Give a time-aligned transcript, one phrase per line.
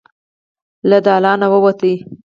[0.89, 1.81] له دالانه ووت.